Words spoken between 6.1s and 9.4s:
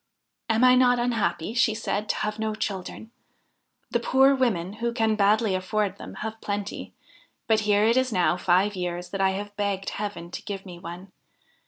have plenty; but here it is now five years that I